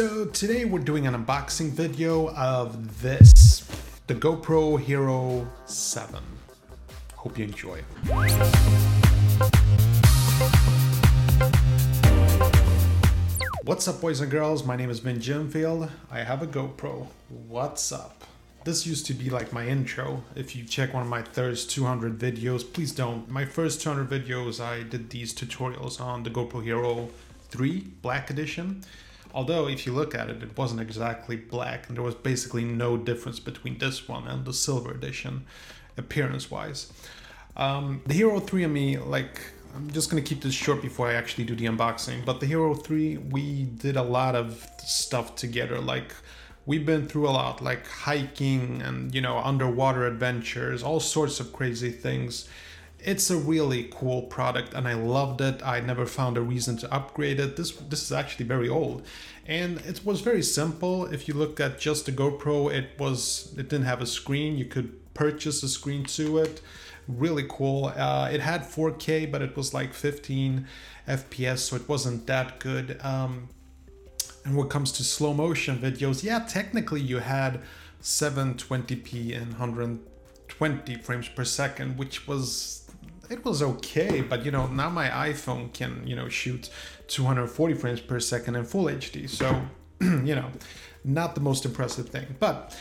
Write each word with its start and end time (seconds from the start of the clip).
So 0.00 0.24
today 0.24 0.64
we're 0.64 0.78
doing 0.78 1.06
an 1.06 1.12
unboxing 1.12 1.72
video 1.72 2.30
of 2.30 3.02
this, 3.02 3.70
the 4.06 4.14
GoPro 4.14 4.80
Hero 4.80 5.46
7. 5.66 6.22
Hope 7.16 7.36
you 7.36 7.44
enjoy. 7.44 7.82
What's 13.64 13.86
up 13.88 14.00
boys 14.00 14.22
and 14.22 14.30
girls, 14.30 14.64
my 14.64 14.74
name 14.74 14.88
is 14.88 15.00
Ben 15.00 15.20
Jimfield. 15.20 15.90
I 16.10 16.20
have 16.20 16.40
a 16.40 16.46
GoPro. 16.46 17.06
What's 17.28 17.92
up? 17.92 18.24
This 18.64 18.86
used 18.86 19.04
to 19.04 19.12
be 19.12 19.28
like 19.28 19.52
my 19.52 19.66
intro. 19.66 20.24
If 20.34 20.56
you 20.56 20.64
check 20.64 20.94
one 20.94 21.02
of 21.02 21.10
my 21.10 21.24
first 21.24 21.70
200 21.72 22.18
videos, 22.18 22.62
please 22.72 22.92
don't. 22.92 23.28
My 23.28 23.44
first 23.44 23.82
200 23.82 24.08
videos, 24.08 24.64
I 24.64 24.82
did 24.82 25.10
these 25.10 25.34
tutorials 25.34 26.00
on 26.00 26.22
the 26.22 26.30
GoPro 26.30 26.64
Hero 26.64 27.10
3 27.50 27.80
Black 28.00 28.30
Edition. 28.30 28.82
Although 29.32 29.68
if 29.68 29.86
you 29.86 29.92
look 29.92 30.14
at 30.14 30.28
it, 30.28 30.42
it 30.42 30.56
wasn't 30.56 30.80
exactly 30.80 31.36
black 31.36 31.88
and 31.88 31.96
there 31.96 32.04
was 32.04 32.14
basically 32.14 32.64
no 32.64 32.96
difference 32.96 33.40
between 33.40 33.78
this 33.78 34.08
one 34.08 34.26
and 34.26 34.44
the 34.44 34.52
silver 34.52 34.90
edition 34.90 35.46
appearance 35.96 36.50
wise. 36.50 36.92
Um, 37.56 38.02
the 38.06 38.14
Hero 38.14 38.40
3 38.40 38.64
and 38.64 38.74
me, 38.74 38.98
like, 38.98 39.40
I'm 39.74 39.90
just 39.90 40.10
gonna 40.10 40.22
keep 40.22 40.40
this 40.40 40.54
short 40.54 40.82
before 40.82 41.08
I 41.08 41.14
actually 41.14 41.44
do 41.44 41.54
the 41.54 41.66
unboxing, 41.66 42.24
but 42.24 42.40
the 42.40 42.46
Hero 42.46 42.74
3, 42.74 43.18
we 43.18 43.64
did 43.64 43.96
a 43.96 44.02
lot 44.02 44.34
of 44.34 44.66
stuff 44.78 45.36
together, 45.36 45.78
like, 45.78 46.12
we've 46.66 46.86
been 46.86 47.06
through 47.08 47.28
a 47.28 47.30
lot, 47.30 47.62
like 47.62 47.86
hiking 47.86 48.82
and, 48.82 49.14
you 49.14 49.20
know, 49.20 49.38
underwater 49.38 50.06
adventures, 50.06 50.82
all 50.82 51.00
sorts 51.00 51.40
of 51.40 51.52
crazy 51.52 51.90
things 51.90 52.48
it's 53.04 53.30
a 53.30 53.36
really 53.36 53.88
cool 53.92 54.22
product 54.22 54.74
and 54.74 54.86
I 54.86 54.94
loved 54.94 55.40
it. 55.40 55.60
I 55.64 55.80
never 55.80 56.06
found 56.06 56.36
a 56.36 56.40
reason 56.40 56.76
to 56.78 56.92
upgrade 56.92 57.40
it. 57.40 57.56
This 57.56 57.72
this 57.72 58.02
is 58.02 58.12
actually 58.12 58.46
very 58.46 58.68
old. 58.68 59.06
And 59.46 59.78
it 59.78 60.04
was 60.04 60.20
very 60.20 60.42
simple. 60.42 61.06
If 61.06 61.26
you 61.26 61.34
look 61.34 61.58
at 61.60 61.80
just 61.80 62.06
the 62.06 62.12
GoPro, 62.12 62.72
it 62.72 62.90
was 62.98 63.54
it 63.56 63.68
didn't 63.68 63.86
have 63.86 64.00
a 64.00 64.06
screen. 64.06 64.58
You 64.58 64.66
could 64.66 65.12
purchase 65.14 65.62
a 65.62 65.68
screen 65.68 66.04
to 66.04 66.38
it. 66.38 66.60
Really 67.08 67.46
cool. 67.48 67.92
Uh, 67.96 68.30
it 68.32 68.40
had 68.40 68.62
4K, 68.62 69.30
but 69.30 69.42
it 69.42 69.56
was 69.56 69.74
like 69.74 69.92
15 69.92 70.66
FPS, 71.08 71.58
so 71.58 71.76
it 71.76 71.88
wasn't 71.88 72.26
that 72.26 72.60
good. 72.60 73.00
Um, 73.02 73.48
and 74.44 74.56
when 74.56 74.66
it 74.66 74.70
comes 74.70 74.92
to 74.92 75.04
slow 75.04 75.34
motion 75.34 75.78
videos, 75.78 76.22
yeah, 76.22 76.38
technically 76.40 77.00
you 77.00 77.18
had 77.18 77.60
720p 78.02 79.36
and 79.36 79.50
120 79.52 80.94
frames 80.96 81.28
per 81.28 81.44
second, 81.44 81.98
which 81.98 82.26
was 82.26 82.79
it 83.30 83.44
was 83.44 83.62
okay, 83.62 84.20
but 84.20 84.44
you 84.44 84.50
know, 84.50 84.66
now 84.66 84.90
my 84.90 85.08
iPhone 85.08 85.72
can, 85.72 86.04
you 86.06 86.16
know, 86.16 86.28
shoot 86.28 86.68
240 87.06 87.74
frames 87.74 88.00
per 88.00 88.18
second 88.18 88.56
in 88.56 88.64
full 88.64 88.86
HD. 88.86 89.30
So, 89.30 89.62
you 90.00 90.34
know, 90.34 90.50
not 91.04 91.36
the 91.36 91.40
most 91.40 91.64
impressive 91.64 92.08
thing. 92.08 92.26
But 92.40 92.76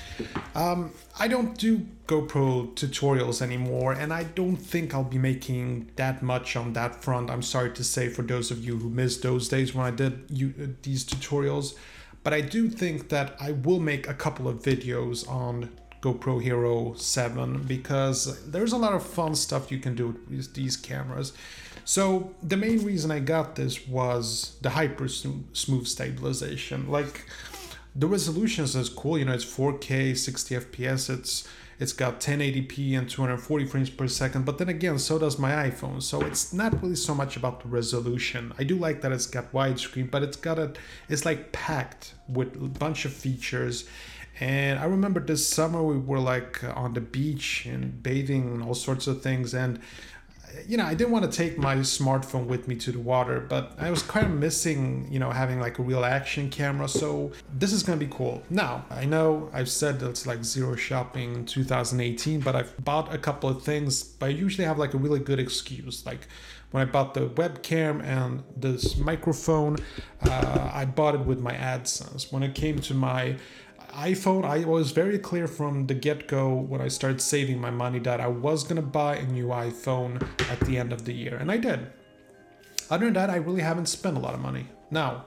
um, 0.55 0.91
I 1.19 1.27
don't 1.27 1.55
do 1.57 1.85
GoPro 2.07 2.73
tutorials 2.73 3.43
anymore, 3.43 3.93
and 3.93 4.11
I 4.11 4.23
don't 4.23 4.57
think 4.57 4.95
I'll 4.95 5.03
be 5.03 5.19
making 5.19 5.91
that 5.97 6.23
much 6.23 6.55
on 6.55 6.73
that 6.73 7.03
front. 7.03 7.29
I'm 7.29 7.43
sorry 7.43 7.71
to 7.73 7.83
say 7.83 8.09
for 8.09 8.23
those 8.23 8.49
of 8.49 8.65
you 8.65 8.77
who 8.77 8.89
missed 8.89 9.21
those 9.21 9.47
days 9.49 9.75
when 9.75 9.85
I 9.85 9.91
did 9.91 10.25
you, 10.29 10.53
uh, 10.61 10.67
these 10.81 11.05
tutorials. 11.05 11.75
But 12.23 12.33
I 12.33 12.41
do 12.41 12.69
think 12.69 13.09
that 13.09 13.35
I 13.39 13.51
will 13.51 13.79
make 13.79 14.09
a 14.09 14.13
couple 14.13 14.47
of 14.47 14.61
videos 14.61 15.29
on 15.29 15.69
GoPro 16.01 16.41
Hero 16.41 16.93
7 16.93 17.63
because 17.63 18.49
there's 18.49 18.71
a 18.71 18.77
lot 18.77 18.93
of 18.93 19.05
fun 19.05 19.35
stuff 19.35 19.71
you 19.71 19.79
can 19.79 19.95
do 19.95 20.15
with 20.29 20.53
these 20.53 20.77
cameras. 20.77 21.33
So 21.83 22.35
the 22.41 22.57
main 22.57 22.85
reason 22.85 23.11
I 23.11 23.19
got 23.19 23.55
this 23.55 23.87
was 23.87 24.57
the 24.61 24.69
hyper 24.69 25.07
smooth 25.07 25.87
stabilization. 25.87 26.89
Like 26.89 27.25
the 27.95 28.07
resolution 28.07 28.63
is 28.65 28.89
cool, 28.89 29.17
you 29.17 29.25
know, 29.25 29.33
it's 29.33 29.45
4K, 29.45 30.15
60 30.15 30.55
FPS, 30.55 31.09
it's 31.09 31.47
it's 31.79 31.93
got 31.93 32.19
1080p 32.19 32.97
and 32.97 33.09
240 33.09 33.65
frames 33.65 33.89
per 33.89 34.05
second, 34.05 34.43
but 34.43 34.57
then 34.57 34.67
again, 34.67 34.99
so 34.99 35.17
does 35.17 35.39
my 35.39 35.69
iPhone. 35.69 36.03
So 36.03 36.19
it's 36.19 36.51
not 36.51 36.81
really 36.83 36.95
so 36.95 37.15
much 37.15 37.37
about 37.37 37.61
the 37.61 37.69
resolution. 37.69 38.51
I 38.59 38.65
do 38.65 38.75
like 38.75 38.99
that 39.01 39.13
it's 39.13 39.27
got 39.27 39.53
widescreen, 39.53 40.11
but 40.11 40.21
it's 40.21 40.35
got 40.35 40.59
a 40.59 40.73
it's 41.07 41.23
like 41.23 41.53
packed 41.53 42.15
with 42.27 42.53
a 42.55 42.67
bunch 42.67 43.05
of 43.05 43.13
features 43.13 43.87
and 44.39 44.79
I 44.79 44.85
remember 44.85 45.19
this 45.19 45.47
summer 45.47 45.83
we 45.83 45.97
were 45.97 46.19
like 46.19 46.63
on 46.63 46.93
the 46.93 47.01
beach 47.01 47.65
and 47.65 48.01
bathing 48.01 48.53
and 48.53 48.63
all 48.63 48.73
sorts 48.73 49.07
of 49.07 49.21
things. 49.21 49.53
And, 49.53 49.79
you 50.65 50.77
know, 50.77 50.85
I 50.85 50.93
didn't 50.93 51.11
want 51.11 51.29
to 51.29 51.37
take 51.37 51.57
my 51.57 51.75
smartphone 51.77 52.45
with 52.45 52.67
me 52.67 52.75
to 52.77 52.91
the 52.91 52.99
water, 52.99 53.41
but 53.41 53.73
I 53.77 53.91
was 53.91 54.01
kind 54.01 54.25
of 54.25 54.31
missing, 54.31 55.07
you 55.11 55.19
know, 55.19 55.29
having 55.29 55.59
like 55.59 55.77
a 55.77 55.83
real 55.83 56.05
action 56.05 56.49
camera. 56.49 56.87
So 56.87 57.31
this 57.53 57.73
is 57.73 57.83
going 57.83 57.99
to 57.99 58.05
be 58.05 58.11
cool. 58.11 58.41
Now, 58.49 58.85
I 58.89 59.03
know 59.03 59.49
I've 59.53 59.69
said 59.69 60.01
it's 60.01 60.25
like 60.25 60.43
zero 60.43 60.75
shopping 60.75 61.35
in 61.35 61.45
2018, 61.45 62.39
but 62.39 62.55
I've 62.55 62.73
bought 62.83 63.13
a 63.13 63.17
couple 63.17 63.49
of 63.49 63.61
things, 63.61 64.03
but 64.03 64.27
I 64.27 64.29
usually 64.29 64.65
have 64.65 64.79
like 64.79 64.93
a 64.93 64.97
really 64.97 65.19
good 65.19 65.39
excuse. 65.39 66.05
Like, 66.05 66.27
when 66.71 66.87
I 66.87 66.91
bought 66.91 67.15
the 67.15 67.27
webcam 67.29 68.03
and 68.03 68.43
this 68.55 68.95
microphone, 68.97 69.77
uh, 70.21 70.69
I 70.71 70.85
bought 70.85 71.15
it 71.15 71.21
with 71.21 71.39
my 71.39 71.53
AdSense. 71.53 72.31
When 72.31 72.43
it 72.43 72.53
came 72.53 72.79
to 72.79 72.93
my 72.93 73.37
iPhone, 73.93 74.45
I 74.45 74.65
was 74.65 74.91
very 74.91 75.19
clear 75.19 75.47
from 75.47 75.87
the 75.87 75.93
get 75.93 76.27
go 76.27 76.53
when 76.53 76.81
I 76.81 76.87
started 76.87 77.21
saving 77.21 77.59
my 77.59 77.69
money 77.69 77.99
that 77.99 78.21
I 78.21 78.27
was 78.27 78.63
gonna 78.63 78.81
buy 78.81 79.17
a 79.17 79.25
new 79.25 79.47
iPhone 79.47 80.21
at 80.49 80.59
the 80.61 80.77
end 80.77 80.93
of 80.93 81.05
the 81.05 81.13
year, 81.13 81.35
and 81.37 81.51
I 81.51 81.57
did. 81.57 81.87
Other 82.89 83.05
than 83.05 83.13
that, 83.15 83.29
I 83.29 83.35
really 83.35 83.61
haven't 83.61 83.87
spent 83.87 84.17
a 84.17 84.19
lot 84.19 84.33
of 84.33 84.39
money. 84.39 84.67
Now, 84.91 85.25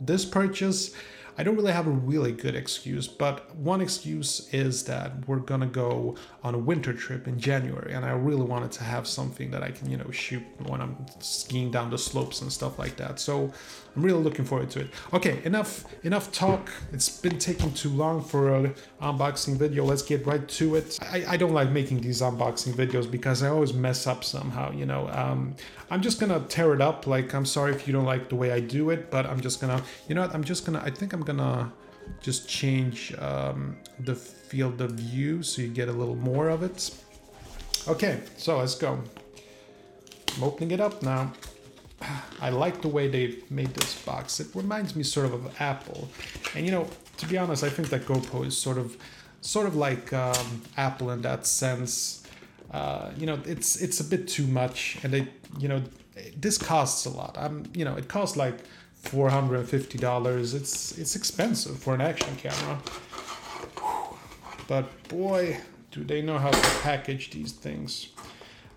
this 0.00 0.24
purchase 0.24 0.94
I 1.38 1.44
don't 1.44 1.54
really 1.54 1.72
have 1.72 1.86
a 1.86 1.90
really 1.90 2.32
good 2.32 2.56
excuse, 2.56 3.06
but 3.06 3.54
one 3.54 3.80
excuse 3.80 4.48
is 4.52 4.82
that 4.84 5.12
we're 5.28 5.38
gonna 5.38 5.66
go 5.66 6.16
on 6.42 6.56
a 6.56 6.58
winter 6.58 6.92
trip 6.92 7.28
in 7.28 7.38
January, 7.38 7.94
and 7.94 8.04
I 8.04 8.10
really 8.10 8.42
wanted 8.42 8.72
to 8.72 8.82
have 8.82 9.06
something 9.06 9.52
that 9.52 9.62
I 9.62 9.70
can, 9.70 9.88
you 9.88 9.98
know, 9.98 10.10
shoot 10.10 10.42
when 10.66 10.80
I'm 10.80 10.96
skiing 11.20 11.70
down 11.70 11.90
the 11.90 11.98
slopes 11.98 12.42
and 12.42 12.52
stuff 12.52 12.76
like 12.76 12.96
that. 12.96 13.20
So 13.20 13.52
I'm 13.94 14.02
really 14.02 14.20
looking 14.20 14.44
forward 14.44 14.70
to 14.70 14.80
it. 14.80 14.90
Okay, 15.12 15.40
enough 15.44 15.84
enough 16.02 16.32
talk. 16.32 16.70
It's 16.92 17.08
been 17.08 17.38
taking 17.38 17.72
too 17.72 17.90
long 17.90 18.20
for 18.20 18.54
an 18.56 18.74
unboxing 19.00 19.56
video. 19.56 19.84
Let's 19.84 20.02
get 20.02 20.26
right 20.26 20.46
to 20.48 20.74
it. 20.74 20.98
I, 21.00 21.24
I 21.28 21.36
don't 21.36 21.52
like 21.52 21.70
making 21.70 22.00
these 22.00 22.20
unboxing 22.20 22.74
videos 22.74 23.08
because 23.08 23.44
I 23.44 23.48
always 23.48 23.72
mess 23.72 24.08
up 24.08 24.24
somehow, 24.24 24.72
you 24.72 24.86
know. 24.86 25.08
Um, 25.10 25.54
I'm 25.90 26.02
just 26.02 26.20
gonna 26.20 26.40
tear 26.48 26.74
it 26.74 26.80
up. 26.80 27.06
Like, 27.06 27.32
I'm 27.32 27.46
sorry 27.46 27.72
if 27.72 27.86
you 27.86 27.92
don't 27.92 28.04
like 28.04 28.28
the 28.28 28.34
way 28.34 28.52
I 28.52 28.60
do 28.60 28.90
it, 28.90 29.10
but 29.10 29.24
I'm 29.24 29.40
just 29.40 29.60
gonna, 29.60 29.82
you 30.08 30.14
know 30.14 30.22
what, 30.22 30.34
I'm 30.34 30.44
just 30.44 30.66
gonna, 30.66 30.82
I 30.84 30.90
think 30.90 31.12
I'm 31.12 31.22
gonna 31.28 31.70
just 32.22 32.48
change 32.48 33.14
um, 33.18 33.76
the 34.00 34.14
field 34.14 34.80
of 34.80 34.92
view 34.92 35.42
so 35.42 35.62
you 35.62 35.68
get 35.68 35.88
a 35.88 35.92
little 35.92 36.16
more 36.16 36.48
of 36.48 36.62
it. 36.62 36.78
Okay, 37.86 38.20
so 38.36 38.58
let's 38.58 38.74
go. 38.74 38.98
I'm 40.34 40.42
opening 40.42 40.70
it 40.70 40.80
up 40.80 41.02
now. 41.02 41.32
I 42.40 42.48
like 42.50 42.80
the 42.80 42.88
way 42.88 43.08
they 43.08 43.26
made 43.50 43.72
this 43.74 43.92
box. 44.04 44.40
It 44.40 44.48
reminds 44.54 44.96
me 44.96 45.02
sort 45.02 45.26
of 45.26 45.32
of 45.34 45.60
Apple. 45.60 46.08
And 46.54 46.64
you 46.64 46.72
know, 46.72 46.86
to 47.18 47.26
be 47.26 47.36
honest, 47.36 47.62
I 47.62 47.70
think 47.70 47.88
that 47.90 48.02
GoPro 48.06 48.46
is 48.46 48.56
sort 48.56 48.78
of 48.78 48.96
sort 49.40 49.66
of 49.66 49.74
like 49.76 50.12
um, 50.12 50.62
Apple 50.76 51.10
in 51.10 51.20
that 51.22 51.46
sense. 51.46 52.24
Uh, 52.70 53.10
you 53.18 53.26
know, 53.26 53.38
it's 53.44 53.76
it's 53.76 54.00
a 54.00 54.04
bit 54.04 54.28
too 54.28 54.46
much, 54.46 54.98
and 55.02 55.14
it 55.14 55.28
you 55.58 55.68
know 55.68 55.82
this 56.36 56.56
costs 56.58 57.04
a 57.06 57.10
lot. 57.10 57.36
I'm 57.38 57.64
you 57.74 57.84
know 57.84 57.96
it 57.96 58.08
costs 58.08 58.36
like 58.36 58.58
four 59.08 59.30
hundred 59.30 59.60
and 59.60 59.68
fifty 59.68 59.98
dollars. 59.98 60.54
It's 60.54 60.96
it's 60.98 61.16
expensive 61.16 61.78
for 61.78 61.94
an 61.94 62.00
action 62.00 62.36
camera. 62.36 62.78
But 64.66 64.86
boy, 65.08 65.58
do 65.90 66.04
they 66.04 66.20
know 66.22 66.38
how 66.38 66.50
to 66.50 66.80
package 66.82 67.30
these 67.30 67.52
things. 67.52 68.08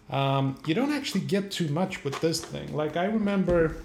Um, 0.09 0.57
you 0.65 0.73
don't 0.73 0.91
actually 0.91 1.21
get 1.21 1.51
too 1.51 1.67
much 1.69 2.03
with 2.03 2.19
this 2.21 2.43
thing. 2.43 2.75
Like 2.75 2.97
I 2.97 3.05
remember, 3.05 3.77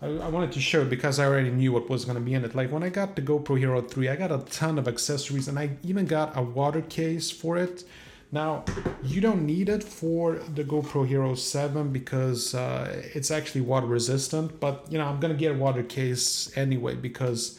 I, 0.00 0.06
I 0.06 0.28
wanted 0.28 0.52
to 0.52 0.60
show 0.60 0.84
because 0.84 1.18
I 1.18 1.26
already 1.26 1.50
knew 1.50 1.72
what 1.72 1.88
was 1.88 2.04
going 2.04 2.16
to 2.16 2.20
be 2.20 2.34
in 2.34 2.44
it. 2.44 2.54
Like 2.54 2.70
when 2.70 2.82
I 2.82 2.88
got 2.88 3.16
the 3.16 3.22
GoPro 3.22 3.58
Hero 3.58 3.80
3, 3.80 4.08
I 4.08 4.16
got 4.16 4.30
a 4.30 4.38
ton 4.50 4.78
of 4.78 4.86
accessories 4.86 5.48
and 5.48 5.58
I 5.58 5.70
even 5.82 6.06
got 6.06 6.36
a 6.36 6.42
water 6.42 6.82
case 6.82 7.30
for 7.30 7.56
it. 7.56 7.84
Now, 8.32 8.64
you 9.02 9.20
don't 9.20 9.44
need 9.44 9.68
it 9.68 9.82
for 9.82 10.36
the 10.36 10.62
GoPro 10.62 11.06
Hero 11.06 11.34
7 11.34 11.90
because 11.92 12.54
uh, 12.54 13.02
it's 13.12 13.30
actually 13.30 13.62
water 13.62 13.86
resistant, 13.86 14.60
but 14.60 14.86
you 14.88 14.98
know, 14.98 15.06
I'm 15.06 15.18
gonna 15.18 15.34
get 15.34 15.52
a 15.52 15.58
water 15.58 15.82
case 15.82 16.56
anyway 16.56 16.94
because 16.94 17.58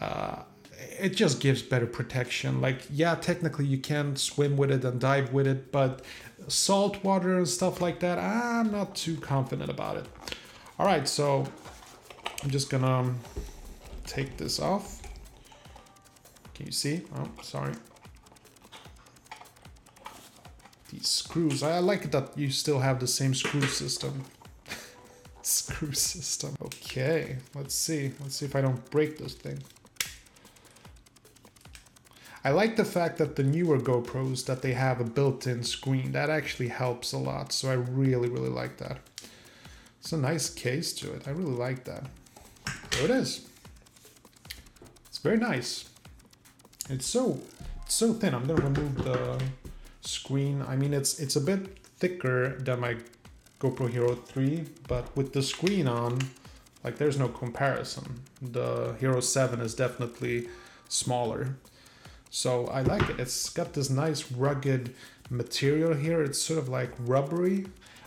uh, 0.00 0.42
it 0.98 1.10
just 1.10 1.40
gives 1.40 1.60
better 1.60 1.86
protection. 1.86 2.62
Like, 2.62 2.82
yeah, 2.90 3.16
technically 3.16 3.66
you 3.66 3.76
can 3.78 4.16
swim 4.16 4.56
with 4.56 4.70
it 4.70 4.82
and 4.82 4.98
dive 4.98 5.34
with 5.34 5.46
it, 5.46 5.70
but 5.70 6.02
salt 6.46 7.04
water 7.04 7.36
and 7.36 7.46
stuff 7.46 7.82
like 7.82 8.00
that, 8.00 8.18
I'm 8.18 8.72
not 8.72 8.94
too 8.94 9.16
confident 9.16 9.68
about 9.68 9.98
it. 9.98 10.06
All 10.78 10.86
right, 10.86 11.06
so 11.06 11.46
I'm 12.42 12.48
just 12.48 12.70
gonna 12.70 13.14
take 14.06 14.38
this 14.38 14.58
off. 14.58 15.02
Can 16.54 16.64
you 16.64 16.72
see? 16.72 17.02
Oh, 17.14 17.28
sorry 17.42 17.74
screws. 21.04 21.62
I 21.62 21.78
like 21.78 22.10
that 22.10 22.36
you 22.36 22.50
still 22.50 22.80
have 22.80 23.00
the 23.00 23.06
same 23.06 23.34
screw 23.34 23.66
system. 23.66 24.24
screw 25.42 25.92
system. 25.92 26.56
Okay. 26.62 27.38
Let's 27.54 27.74
see. 27.74 28.12
Let's 28.20 28.36
see 28.36 28.46
if 28.46 28.56
I 28.56 28.60
don't 28.60 28.90
break 28.90 29.18
this 29.18 29.34
thing. 29.34 29.62
I 32.44 32.50
like 32.50 32.76
the 32.76 32.84
fact 32.84 33.18
that 33.18 33.36
the 33.36 33.42
newer 33.42 33.78
GoPros 33.78 34.46
that 34.46 34.62
they 34.62 34.72
have 34.72 35.00
a 35.00 35.04
built-in 35.04 35.64
screen. 35.64 36.12
That 36.12 36.30
actually 36.30 36.68
helps 36.68 37.12
a 37.12 37.18
lot. 37.18 37.52
So 37.52 37.70
I 37.70 37.74
really, 37.74 38.28
really 38.28 38.48
like 38.48 38.78
that. 38.78 38.98
It's 40.00 40.12
a 40.12 40.16
nice 40.16 40.48
case 40.48 40.92
to 40.94 41.12
it. 41.12 41.26
I 41.26 41.32
really 41.32 41.52
like 41.52 41.84
that. 41.84 42.04
There 42.92 43.04
it 43.04 43.10
is. 43.10 43.46
It's 45.08 45.18
very 45.18 45.36
nice. 45.36 45.88
It's 46.88 47.06
so 47.06 47.40
it's 47.84 47.94
so 47.94 48.14
thin. 48.14 48.34
I'm 48.34 48.46
gonna 48.46 48.62
remove 48.62 49.04
the 49.04 49.42
screen. 50.08 50.64
I 50.66 50.76
mean, 50.76 50.94
it's 50.94 51.20
it's 51.20 51.36
a 51.36 51.40
bit 51.40 51.78
thicker 51.98 52.58
than 52.58 52.80
my 52.80 52.96
GoPro 53.60 53.90
Hero 53.90 54.14
3, 54.14 54.64
but 54.86 55.04
with 55.16 55.32
the 55.32 55.42
screen 55.42 55.86
on, 55.88 56.18
like 56.84 56.96
there's 56.96 57.18
no 57.18 57.28
comparison. 57.28 58.20
The 58.40 58.96
Hero 59.00 59.20
7 59.20 59.60
is 59.60 59.74
definitely 59.74 60.48
smaller. 60.88 61.56
So 62.30 62.66
I 62.66 62.82
like 62.82 63.08
it. 63.10 63.20
It's 63.20 63.48
got 63.50 63.72
this 63.72 63.90
nice 63.90 64.30
rugged 64.30 64.94
material 65.30 65.94
here. 65.94 66.22
It's 66.22 66.40
sort 66.40 66.58
of 66.58 66.68
like 66.68 66.92
rubbery. 66.98 67.66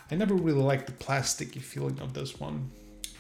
I 0.10 0.16
never 0.16 0.36
really 0.36 0.62
liked 0.62 0.88
the 0.88 0.94
plasticky 1.06 1.62
feeling 1.62 2.00
of 2.00 2.14
this 2.14 2.40
one. 2.40 2.72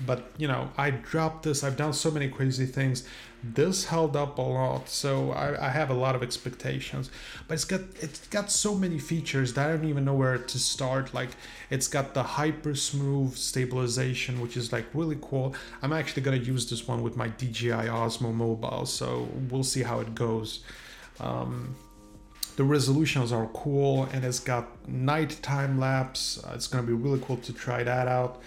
But 0.06 0.31
you 0.38 0.48
know, 0.48 0.69
I 0.77 0.92
dropped 0.92 1.44
this. 1.44 1.63
I've 1.63 1.77
done 1.77 1.94
so 1.94 2.12
many 2.12 2.30
crazy 2.30 2.65
things. 2.65 3.07
This 3.44 3.86
held 3.86 4.15
up 4.15 4.38
a 4.38 4.42
lot, 4.42 4.88
so 4.88 5.31
I, 5.31 5.68
I 5.68 5.69
have 5.69 5.89
a 5.89 5.95
lot 5.95 6.15
of 6.15 6.21
expectations. 6.21 7.09
But 7.48 7.56
it's 7.56 7.65
got 7.65 7.81
it's 8.00 8.27
got 8.27 8.51
so 8.51 8.75
many 8.75 9.00
features 9.00 9.53
that 9.53 9.69
I 9.69 9.74
don't 9.74 9.86
even 9.86 10.06
know 10.06 10.13
where 10.13 10.38
to 10.38 10.59
start. 10.59 11.13
Like 11.13 11.30
it's 11.69 11.88
got 11.88 12.13
the 12.13 12.24
hyper 12.24 12.75
smooth 12.75 13.36
stabilization, 13.36 14.42
which 14.42 14.57
is 14.57 14.71
like 14.71 14.86
really 14.94 15.18
cool. 15.21 15.56
I'm 15.81 15.94
actually 15.94 16.21
gonna 16.21 16.38
use 16.38 16.69
this 16.69 16.88
one 16.88 17.01
with 17.01 17.18
my 17.18 17.30
DJI 17.30 17.89
Osmo 17.89 18.33
Mobile, 18.33 18.86
so 18.86 19.27
we'll 19.50 19.63
see 19.63 19.83
how 19.83 20.00
it 20.00 20.13
goes. 20.13 20.63
Um, 21.19 21.75
the 22.57 22.63
resolutions 22.63 23.31
are 23.31 23.47
cool 23.54 24.04
and 24.13 24.24
it's 24.25 24.39
got 24.39 24.88
night 24.88 25.39
time 25.42 25.80
lapse. 25.80 26.44
Uh, 26.44 26.51
it's 26.54 26.68
gonna 26.68 26.86
be 26.86 26.94
really 26.94 27.19
cool 27.25 27.38
to 27.38 27.54
try 27.54 27.83
that 27.83 28.07
out. 28.07 28.42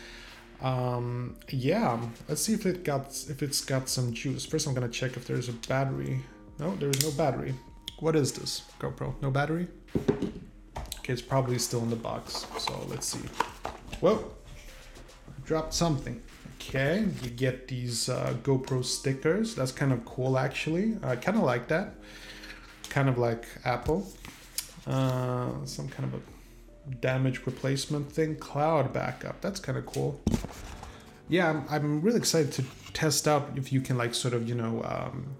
Um, 0.64 1.36
yeah, 1.50 2.00
let's 2.28 2.42
see 2.42 2.54
if 2.54 2.64
it 2.64 2.84
got 2.84 3.08
if 3.28 3.42
it's 3.42 3.60
got 3.64 3.88
some 3.88 4.14
juice. 4.14 4.46
First, 4.46 4.66
I'm 4.66 4.74
gonna 4.74 4.88
check 4.88 5.16
if 5.16 5.26
there's 5.26 5.48
a 5.48 5.52
battery. 5.52 6.20
No, 6.58 6.74
there 6.76 6.88
is 6.88 7.04
no 7.04 7.10
battery. 7.12 7.54
What 8.00 8.16
is 8.16 8.32
this 8.32 8.62
GoPro? 8.80 9.14
No 9.20 9.30
battery. 9.30 9.68
Okay, 10.98 11.12
it's 11.12 11.22
probably 11.22 11.58
still 11.58 11.82
in 11.82 11.90
the 11.90 11.96
box. 11.96 12.46
So 12.58 12.86
let's 12.88 13.06
see. 13.06 13.28
Whoa, 14.00 14.32
dropped 15.44 15.74
something. 15.74 16.22
Okay, 16.56 17.04
you 17.22 17.28
get 17.30 17.68
these 17.68 18.08
uh, 18.08 18.34
GoPro 18.42 18.82
stickers. 18.82 19.54
That's 19.54 19.72
kind 19.72 19.92
of 19.92 20.04
cool, 20.06 20.38
actually. 20.38 20.96
I 21.02 21.16
kind 21.16 21.36
of 21.36 21.44
like 21.44 21.68
that 21.68 21.92
kind 22.94 23.08
of 23.08 23.18
like 23.18 23.44
Apple. 23.64 24.06
Uh, 24.86 25.50
some 25.64 25.88
kind 25.88 26.04
of 26.04 26.14
a 26.14 26.33
damage 27.00 27.46
replacement 27.46 28.10
thing. 28.10 28.36
Cloud 28.36 28.92
backup. 28.92 29.40
That's 29.40 29.60
kind 29.60 29.78
of 29.78 29.86
cool. 29.86 30.20
Yeah, 31.28 31.50
I'm, 31.50 31.66
I'm 31.70 32.00
really 32.02 32.18
excited 32.18 32.52
to 32.52 32.64
test 32.92 33.26
out 33.26 33.50
if 33.56 33.72
you 33.72 33.80
can 33.80 33.96
like 33.96 34.14
sort 34.14 34.34
of, 34.34 34.48
you 34.48 34.54
know, 34.54 34.82
um, 34.84 35.36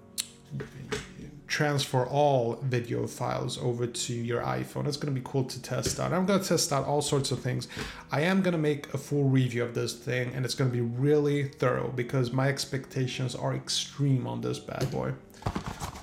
transfer 1.47 2.05
all 2.05 2.55
video 2.63 3.05
files 3.05 3.57
over 3.59 3.85
to 3.85 4.13
your 4.13 4.41
iPhone. 4.41 4.87
It's 4.87 4.97
going 4.97 5.13
to 5.13 5.19
be 5.19 5.25
cool 5.25 5.43
to 5.43 5.61
test 5.61 5.99
out. 5.99 6.11
I'm 6.11 6.25
going 6.25 6.39
to 6.39 6.47
test 6.47 6.73
out 6.73 6.85
all 6.85 7.01
sorts 7.01 7.31
of 7.31 7.39
things. 7.39 7.67
I 8.11 8.21
am 8.21 8.41
going 8.41 8.53
to 8.53 8.57
make 8.57 8.93
a 8.93 8.97
full 8.97 9.25
review 9.25 9.63
of 9.63 9.75
this 9.75 9.93
thing 9.93 10.33
and 10.33 10.43
it's 10.43 10.55
going 10.55 10.71
to 10.71 10.75
be 10.75 10.81
really 10.81 11.43
thorough 11.43 11.93
because 11.95 12.31
my 12.31 12.49
expectations 12.49 13.35
are 13.35 13.55
extreme 13.55 14.25
on 14.25 14.41
this 14.41 14.59
bad 14.59 14.89
boy. 14.91 15.13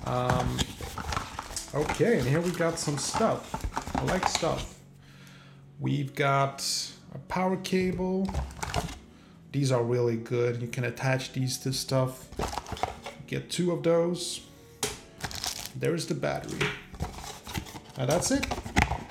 Um, 0.05 0.57
Okay, 1.75 2.19
and 2.19 2.27
here 2.27 2.39
we 2.39 2.51
got 2.51 2.77
some 2.77 2.99
stuff. 2.99 3.95
I 3.95 4.03
like 4.03 4.27
stuff. 4.27 4.72
We've 5.83 6.15
got 6.15 6.65
a 7.13 7.17
power 7.27 7.57
cable. 7.57 8.25
These 9.51 9.69
are 9.69 9.83
really 9.83 10.15
good. 10.15 10.61
You 10.61 10.69
can 10.69 10.85
attach 10.85 11.33
these 11.33 11.57
to 11.57 11.73
stuff. 11.73 12.29
Get 13.27 13.49
two 13.49 13.73
of 13.73 13.83
those. 13.83 14.45
There's 15.75 16.05
the 16.05 16.15
battery. 16.15 16.65
And 17.97 18.09
that's 18.09 18.31
it. 18.31 18.47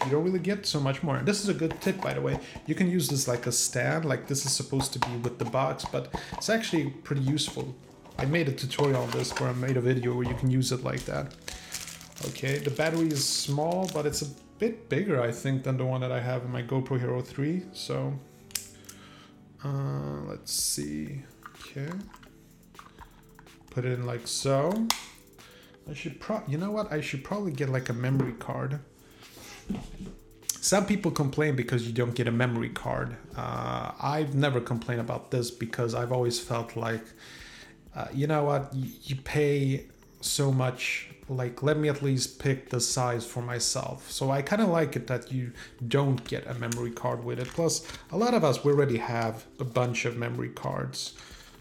You 0.06 0.12
don't 0.12 0.24
really 0.24 0.38
get 0.38 0.64
so 0.64 0.80
much 0.80 1.02
more. 1.02 1.18
This 1.18 1.42
is 1.42 1.50
a 1.50 1.54
good 1.54 1.78
tip, 1.82 2.00
by 2.00 2.14
the 2.14 2.22
way. 2.22 2.38
You 2.66 2.74
can 2.74 2.90
use 2.90 3.06
this 3.06 3.28
like 3.28 3.46
a 3.46 3.52
stand, 3.52 4.06
like 4.06 4.26
this 4.26 4.46
is 4.46 4.52
supposed 4.52 4.94
to 4.94 4.98
be 4.98 5.14
with 5.18 5.38
the 5.38 5.44
box, 5.44 5.84
but 5.84 6.08
it's 6.32 6.48
actually 6.48 6.88
pretty 7.04 7.20
useful. 7.20 7.74
I 8.16 8.24
made 8.24 8.48
a 8.48 8.52
tutorial 8.52 9.02
on 9.02 9.10
this 9.10 9.30
where 9.38 9.50
I 9.50 9.52
made 9.52 9.76
a 9.76 9.82
video 9.82 10.14
where 10.14 10.26
you 10.26 10.34
can 10.36 10.50
use 10.50 10.72
it 10.72 10.82
like 10.82 11.04
that. 11.04 11.34
Okay, 12.28 12.60
the 12.60 12.70
battery 12.70 13.08
is 13.08 13.28
small, 13.28 13.90
but 13.92 14.06
it's 14.06 14.22
a 14.22 14.26
bit 14.62 14.88
bigger, 14.88 15.20
I 15.20 15.32
think, 15.32 15.64
than 15.64 15.76
the 15.76 15.84
one 15.84 16.02
that 16.02 16.12
I 16.12 16.20
have 16.20 16.44
in 16.44 16.52
my 16.52 16.62
GoPro 16.62 16.96
Hero 16.96 17.20
3. 17.20 17.64
So, 17.72 18.16
uh, 19.64 20.20
let's 20.28 20.52
see. 20.52 21.22
Okay. 21.56 21.90
Put 23.72 23.84
it 23.84 23.94
in 23.98 24.06
like 24.06 24.28
so. 24.28 24.86
I 25.90 25.94
should 25.94 26.20
pro- 26.20 26.44
you 26.46 26.58
know 26.58 26.70
what? 26.70 26.92
I 26.92 27.00
should 27.00 27.24
probably 27.24 27.50
get 27.50 27.70
like 27.70 27.88
a 27.88 27.92
memory 27.92 28.34
card. 28.34 28.78
Some 30.60 30.86
people 30.86 31.10
complain 31.10 31.56
because 31.56 31.84
you 31.84 31.92
don't 31.92 32.14
get 32.14 32.28
a 32.28 32.30
memory 32.30 32.70
card. 32.70 33.16
Uh, 33.36 33.90
I've 34.00 34.36
never 34.36 34.60
complained 34.60 35.00
about 35.00 35.32
this 35.32 35.50
because 35.50 35.92
I've 35.92 36.12
always 36.12 36.38
felt 36.38 36.76
like, 36.76 37.04
uh, 37.96 38.06
you 38.14 38.28
know 38.28 38.44
what? 38.44 38.72
You, 38.72 38.88
you 39.02 39.16
pay 39.16 39.86
so 40.24 40.52
much 40.52 41.08
like 41.28 41.62
let 41.62 41.78
me 41.78 41.88
at 41.88 42.02
least 42.02 42.38
pick 42.38 42.70
the 42.70 42.80
size 42.80 43.24
for 43.26 43.42
myself. 43.42 44.10
So 44.10 44.30
i 44.30 44.42
kind 44.42 44.62
of 44.62 44.68
like 44.68 44.96
it 44.96 45.06
that 45.06 45.32
you 45.32 45.52
don't 45.88 46.22
get 46.24 46.46
a 46.46 46.54
memory 46.54 46.90
card 46.90 47.24
with 47.24 47.38
it. 47.38 47.48
Plus 47.48 47.86
a 48.10 48.16
lot 48.16 48.34
of 48.34 48.44
us 48.44 48.64
we 48.64 48.72
already 48.72 48.98
have 48.98 49.44
a 49.58 49.64
bunch 49.64 50.04
of 50.04 50.16
memory 50.16 50.50
cards. 50.50 51.14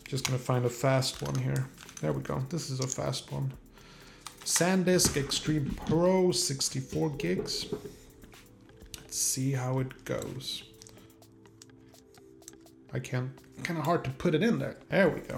Just 0.08 0.26
gonna 0.26 0.40
find 0.40 0.66
a 0.66 0.70
fast 0.70 1.22
one 1.22 1.36
here. 1.36 1.68
There 2.02 2.14
we 2.14 2.22
go. 2.22 2.44
This 2.50 2.70
is 2.70 2.80
a 2.80 2.88
fast 2.88 3.32
one. 3.32 3.54
Sandisk 4.44 5.18
extreme 5.18 5.78
pro 5.86 6.32
64 6.32 7.12
gigs. 7.12 7.68
Let's 8.98 9.18
see 9.18 9.52
how 9.52 9.80
it 9.80 10.04
goes. 10.06 10.64
I 12.94 13.00
can't 13.00 13.32
kind 13.64 13.80
of 13.80 13.86
hard 13.86 14.04
to 14.04 14.10
put 14.10 14.36
it 14.36 14.44
in 14.44 14.60
there. 14.60 14.78
There 14.90 15.10
we 15.10 15.22
go 15.22 15.38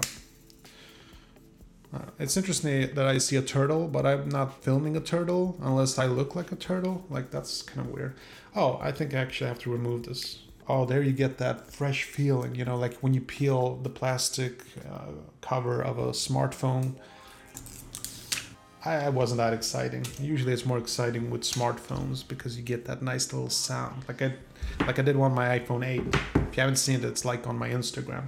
it's 2.18 2.36
interesting 2.36 2.94
that 2.94 3.06
I 3.06 3.18
see 3.18 3.36
a 3.36 3.42
turtle, 3.42 3.88
but 3.88 4.06
I'm 4.06 4.28
not 4.28 4.62
filming 4.62 4.96
a 4.96 5.00
turtle 5.00 5.56
unless 5.60 5.98
I 5.98 6.06
look 6.06 6.34
like 6.34 6.52
a 6.52 6.56
turtle. 6.56 7.04
Like, 7.10 7.30
that's 7.30 7.62
kind 7.62 7.86
of 7.86 7.92
weird. 7.92 8.14
Oh, 8.54 8.78
I 8.80 8.92
think 8.92 9.14
I 9.14 9.18
actually 9.18 9.48
have 9.48 9.58
to 9.60 9.70
remove 9.70 10.04
this. 10.04 10.38
Oh, 10.68 10.84
there 10.86 11.02
you 11.02 11.12
get 11.12 11.38
that 11.38 11.70
fresh 11.70 12.04
feeling, 12.04 12.54
you 12.54 12.64
know, 12.64 12.76
like 12.76 12.94
when 12.98 13.12
you 13.12 13.20
peel 13.20 13.76
the 13.82 13.90
plastic 13.90 14.62
uh, 14.90 15.10
cover 15.40 15.82
of 15.82 15.98
a 15.98 16.08
smartphone. 16.08 16.94
I, 18.86 19.08
wasn't 19.08 19.38
that 19.38 19.54
exciting. 19.54 20.04
Usually 20.20 20.52
it's 20.52 20.66
more 20.66 20.76
exciting 20.76 21.30
with 21.30 21.40
smartphones 21.42 22.26
because 22.26 22.56
you 22.56 22.62
get 22.62 22.84
that 22.84 23.00
nice 23.00 23.32
little 23.32 23.48
sound. 23.48 24.04
Like 24.06 24.20
I, 24.20 24.34
like 24.80 24.98
I 24.98 25.02
did 25.02 25.16
on 25.16 25.34
my 25.34 25.58
iPhone 25.58 25.86
8. 25.86 26.00
If 26.00 26.56
you 26.56 26.60
haven't 26.60 26.76
seen 26.76 26.96
it, 26.96 27.04
it's 27.04 27.24
like 27.24 27.46
on 27.46 27.58
my 27.58 27.70
Instagram. 27.70 28.24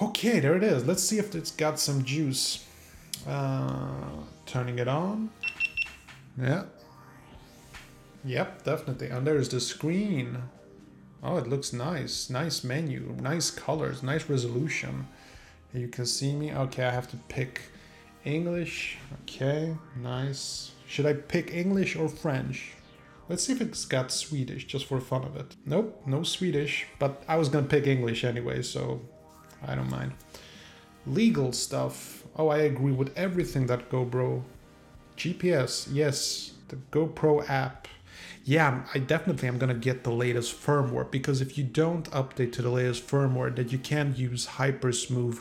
Okay, 0.00 0.38
there 0.38 0.54
it 0.56 0.62
is. 0.62 0.86
Let's 0.86 1.02
see 1.02 1.18
if 1.18 1.34
it's 1.34 1.50
got 1.50 1.80
some 1.80 2.04
juice. 2.04 2.64
Uh, 3.26 3.88
turning 4.46 4.78
it 4.78 4.86
on. 4.86 5.30
Yeah. 6.40 6.64
Yep, 8.24 8.62
definitely. 8.64 9.08
And 9.08 9.26
there's 9.26 9.48
the 9.48 9.60
screen. 9.60 10.38
Oh, 11.22 11.36
it 11.36 11.48
looks 11.48 11.72
nice. 11.72 12.30
Nice 12.30 12.62
menu. 12.62 13.16
Nice 13.20 13.50
colors. 13.50 14.02
Nice 14.02 14.28
resolution. 14.28 15.08
You 15.74 15.88
can 15.88 16.06
see 16.06 16.32
me. 16.32 16.52
Okay, 16.52 16.84
I 16.84 16.90
have 16.90 17.10
to 17.10 17.16
pick 17.28 17.62
English. 18.24 18.98
Okay, 19.22 19.76
nice. 20.00 20.72
Should 20.86 21.06
I 21.06 21.14
pick 21.14 21.52
English 21.52 21.96
or 21.96 22.08
French? 22.08 22.72
Let's 23.28 23.44
see 23.44 23.52
if 23.52 23.60
it's 23.60 23.84
got 23.84 24.10
Swedish, 24.10 24.66
just 24.66 24.86
for 24.86 25.00
fun 25.00 25.24
of 25.24 25.36
it. 25.36 25.56
Nope, 25.66 26.02
no 26.06 26.22
Swedish. 26.22 26.86
But 26.98 27.22
I 27.28 27.36
was 27.36 27.48
gonna 27.48 27.66
pick 27.66 27.86
English 27.86 28.24
anyway, 28.24 28.62
so 28.62 29.02
I 29.66 29.74
don't 29.74 29.90
mind. 29.90 30.12
Legal 31.06 31.52
stuff. 31.52 32.24
Oh, 32.36 32.48
I 32.48 32.58
agree 32.58 32.92
with 32.92 33.16
everything 33.16 33.66
that 33.66 33.90
GoPro. 33.90 34.42
GPS, 35.16 35.88
yes. 35.90 36.52
The 36.68 36.76
GoPro 36.92 37.48
app. 37.48 37.88
Yeah, 38.44 38.84
I 38.94 38.98
definitely 38.98 39.48
am 39.48 39.58
gonna 39.58 39.74
get 39.74 40.04
the 40.04 40.10
latest 40.10 40.60
firmware 40.60 41.10
because 41.10 41.40
if 41.40 41.58
you 41.58 41.64
don't 41.64 42.10
update 42.12 42.52
to 42.52 42.62
the 42.62 42.70
latest 42.70 43.06
firmware, 43.06 43.54
that 43.56 43.72
you 43.72 43.78
can't 43.78 44.16
use 44.16 44.46
hyper 44.46 44.92
smooth 44.92 45.40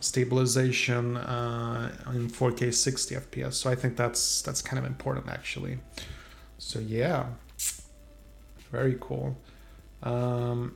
stabilization 0.00 1.16
uh, 1.16 1.92
in 2.12 2.28
4K 2.28 2.74
60 2.74 3.14
FPS. 3.14 3.52
So 3.54 3.70
I 3.70 3.74
think 3.74 3.96
that's 3.96 4.42
that's 4.42 4.60
kind 4.60 4.78
of 4.78 4.84
important 4.84 5.28
actually. 5.28 5.78
So 6.58 6.78
yeah, 6.80 7.26
very 8.70 8.96
cool. 9.00 9.36
Um, 10.02 10.74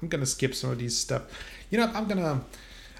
I'm 0.00 0.08
gonna 0.08 0.26
skip 0.26 0.54
some 0.54 0.70
of 0.70 0.78
these 0.78 0.96
stuff. 0.96 1.22
You 1.70 1.78
know, 1.78 1.90
I'm 1.94 2.06
gonna 2.06 2.42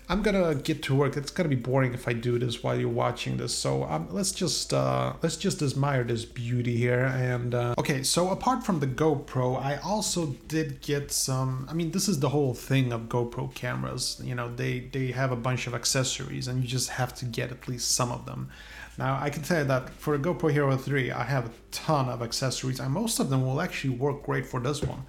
I'm 0.07 0.21
gonna 0.21 0.55
get 0.55 0.83
to 0.85 0.95
work. 0.95 1.17
It's 1.17 1.31
gonna 1.31 1.49
be 1.49 1.57
boring 1.57 1.95
if 1.95 2.07
I 2.07 2.13
do 2.13 2.39
this 2.39 2.63
while 2.63 2.79
you're 2.79 2.91
watching 2.91 3.39
this. 3.39 3.55
So 3.55 3.85
um, 3.85 4.09
let's 4.11 4.33
just 4.33 4.75
uh, 4.75 5.15
let's 5.23 5.37
just 5.37 5.63
admire 5.63 6.05
this 6.05 6.27
beauty 6.27 6.77
here. 6.77 7.05
And 7.05 7.55
uh, 7.55 7.75
okay, 7.79 8.03
so 8.03 8.29
apart 8.29 8.67
from 8.67 8.81
the 8.81 8.87
GoPro, 8.87 9.59
I 9.59 9.77
also 9.77 10.27
did 10.47 10.83
get 10.83 11.11
some. 11.11 11.67
I 11.71 11.73
mean, 11.73 11.93
this 11.93 12.07
is 12.07 12.21
the 12.21 12.29
whole 12.29 12.53
thing 12.53 12.93
of 12.93 13.03
GoPro 13.03 13.55
cameras. 13.55 14.21
You 14.23 14.35
know, 14.35 14.55
they 14.55 14.81
they 14.81 15.13
have 15.13 15.33
a 15.33 15.37
bunch 15.37 15.67
of 15.67 15.75
accessories, 15.75 16.49
and 16.49 16.63
you 16.63 16.69
just 16.69 16.91
have 16.91 17.15
to 17.15 17.25
get 17.25 17.51
at 17.51 17.67
least 17.67 17.93
some 17.93 18.13
of 18.13 18.27
them. 18.27 18.51
Now, 18.99 19.19
I 19.21 19.31
can 19.31 19.43
tell 19.43 19.59
you 19.59 19.65
that 19.65 19.91
for 19.91 20.15
a 20.15 20.19
GoPro 20.19 20.53
Hero 20.53 20.77
3, 20.77 21.11
I 21.11 21.25
have 21.25 21.47
a 21.47 21.51
ton 21.73 22.09
of 22.09 22.23
accessories, 22.23 22.79
and 22.79 22.93
most 22.93 23.19
of 23.19 23.29
them 23.29 23.45
will 23.45 23.61
actually 23.61 23.91
work 23.91 24.23
great 24.23 24.47
for 24.47 24.61
this 24.61 24.83
one. 24.83 25.05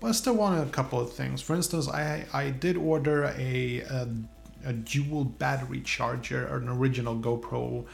But 0.00 0.08
I 0.08 0.12
still 0.12 0.34
wanted 0.34 0.66
a 0.66 0.70
couple 0.70 1.00
of 1.00 1.12
things. 1.12 1.42
For 1.42 1.56
instance, 1.56 1.88
I, 1.88 2.24
I 2.32 2.50
did 2.50 2.76
order 2.76 3.24
a, 3.36 3.82
a, 3.90 4.06
a 4.64 4.72
dual 4.72 5.24
battery 5.24 5.80
charger, 5.80 6.46
an 6.56 6.68
original 6.68 7.16
GoPro 7.16 7.84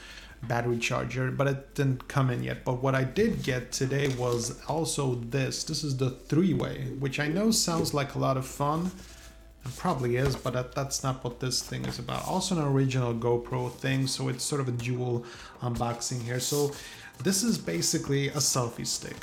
battery 0.42 0.78
charger, 0.78 1.30
but 1.30 1.46
it 1.46 1.74
didn't 1.74 2.06
come 2.06 2.28
in 2.28 2.42
yet. 2.42 2.62
But 2.62 2.82
what 2.82 2.94
I 2.94 3.04
did 3.04 3.42
get 3.42 3.72
today 3.72 4.08
was 4.16 4.60
also 4.68 5.14
this. 5.14 5.64
This 5.64 5.82
is 5.82 5.96
the 5.96 6.10
three-way, 6.10 6.92
which 6.98 7.18
I 7.18 7.28
know 7.28 7.50
sounds 7.50 7.94
like 7.94 8.14
a 8.14 8.18
lot 8.18 8.36
of 8.36 8.46
fun. 8.46 8.90
It 9.64 9.74
probably 9.78 10.16
is, 10.16 10.36
but 10.36 10.52
that, 10.52 10.74
that's 10.74 11.02
not 11.02 11.24
what 11.24 11.40
this 11.40 11.62
thing 11.62 11.86
is 11.86 11.98
about. 11.98 12.28
Also 12.28 12.54
an 12.58 12.64
original 12.64 13.14
GoPro 13.14 13.72
thing, 13.72 14.06
so 14.06 14.28
it's 14.28 14.44
sort 14.44 14.60
of 14.60 14.68
a 14.68 14.72
dual 14.72 15.24
unboxing 15.62 16.22
here. 16.22 16.38
So 16.38 16.72
this 17.22 17.42
is 17.42 17.56
basically 17.56 18.28
a 18.28 18.38
selfie 18.38 18.86
stick 18.86 19.16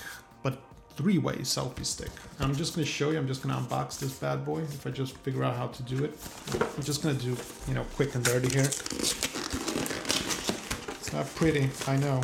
three-way 1.02 1.38
selfie 1.38 1.84
stick. 1.84 2.12
I'm 2.40 2.56
just 2.56 2.76
to 2.76 2.86
show 2.86 3.10
you, 3.10 3.18
I'm 3.18 3.26
just 3.28 3.42
to 3.42 3.48
unbox 3.48 3.98
this 4.00 4.14
bad 4.14 4.46
boy 4.46 4.60
if 4.60 4.86
I 4.86 4.92
just 4.92 5.18
figure 5.18 5.44
out 5.44 5.56
how 5.56 5.66
to 5.68 5.84
do 5.84 6.04
it. 6.04 6.14
I'm 6.78 6.84
just 6.84 7.02
to 7.02 7.14
do, 7.14 7.36
you 7.68 7.74
know, 7.74 7.84
quick 7.96 8.14
and 8.14 8.24
dirty 8.24 8.50
here. 8.50 8.66
It's 11.00 11.12
not 11.12 11.26
pretty, 11.34 11.72
I 11.88 11.98
know. 11.98 12.22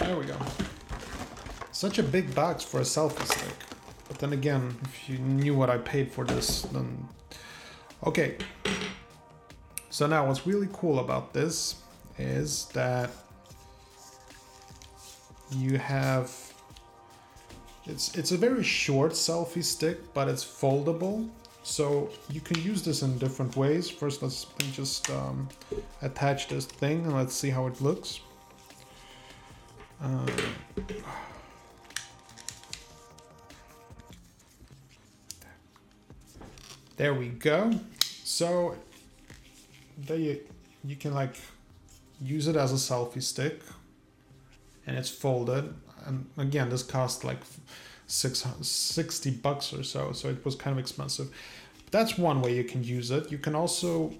There 0.00 0.18
we 0.18 0.26
go. 0.26 0.36
Such 1.72 1.98
a 1.98 2.02
big 2.02 2.34
box 2.34 2.62
for 2.62 2.80
a 2.80 2.82
selfie 2.82 3.24
stick. 3.24 3.56
But 4.06 4.18
then 4.18 4.34
again, 4.34 4.76
if 4.84 5.08
you 5.08 5.16
knew 5.16 5.54
what 5.54 5.70
I 5.70 5.78
paid 5.78 6.12
for 6.12 6.26
this, 6.26 6.60
then... 6.62 7.08
Okay, 8.04 8.36
so 10.00 10.06
now 10.06 10.26
what's 10.26 10.46
really 10.46 10.68
cool 10.72 10.98
about 11.00 11.34
this 11.34 11.74
is 12.18 12.68
that 12.72 13.10
you 15.58 15.76
have 15.76 16.34
it's 17.84 18.16
it's 18.16 18.32
a 18.32 18.38
very 18.38 18.64
short 18.64 19.12
selfie 19.12 19.62
stick 19.62 19.98
but 20.14 20.26
it's 20.26 20.42
foldable. 20.42 21.28
So 21.64 22.08
you 22.30 22.40
can 22.40 22.62
use 22.62 22.80
this 22.82 23.02
in 23.02 23.18
different 23.18 23.54
ways. 23.58 23.90
First 23.90 24.22
let's 24.22 24.46
just 24.72 25.10
um, 25.10 25.46
attach 26.00 26.48
this 26.48 26.64
thing 26.64 27.04
and 27.04 27.14
let's 27.14 27.34
see 27.34 27.50
how 27.50 27.66
it 27.66 27.78
looks. 27.82 28.20
Uh, 30.02 30.26
there 36.96 37.12
we 37.12 37.28
go. 37.28 37.78
So 38.24 38.76
there 40.06 40.18
you, 40.18 40.96
can 40.98 41.14
like 41.14 41.36
use 42.20 42.48
it 42.48 42.56
as 42.56 42.72
a 42.72 42.76
selfie 42.76 43.22
stick 43.22 43.60
and 44.86 44.96
it's 44.96 45.10
folded. 45.10 45.74
And 46.06 46.26
again 46.36 46.70
this 46.70 46.82
cost 46.82 47.24
like 47.24 47.38
six, 48.06 48.44
60 48.60 49.30
bucks 49.30 49.72
or 49.72 49.82
so 49.82 50.12
so 50.12 50.28
it 50.28 50.44
was 50.44 50.54
kind 50.54 50.72
of 50.72 50.78
expensive. 50.78 51.30
But 51.84 51.92
that's 51.92 52.18
one 52.18 52.40
way 52.42 52.54
you 52.54 52.64
can 52.64 52.82
use 52.84 53.10
it. 53.10 53.30
You 53.30 53.38
can 53.38 53.54
also 53.54 54.14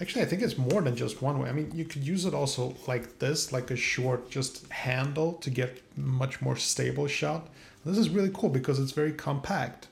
actually 0.00 0.22
i 0.22 0.24
think 0.24 0.42
it's 0.42 0.58
more 0.58 0.82
than 0.82 0.96
just 0.96 1.22
one 1.22 1.38
way. 1.38 1.48
I 1.48 1.52
mean 1.52 1.70
you 1.74 1.84
could 1.84 2.04
use 2.04 2.24
it 2.24 2.34
also 2.34 2.74
like 2.86 3.18
this 3.18 3.52
like 3.52 3.70
a 3.70 3.76
short 3.76 4.30
just 4.30 4.66
handle 4.70 5.34
to 5.34 5.50
get 5.50 5.82
much 5.96 6.42
more 6.42 6.56
stable 6.56 7.06
shot. 7.06 7.48
This 7.84 7.98
is 7.98 8.08
really 8.08 8.30
cool 8.32 8.48
because 8.48 8.78
it's 8.78 8.92
very 8.92 9.12
compact. 9.12 9.88